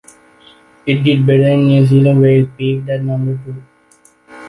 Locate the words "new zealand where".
1.67-2.31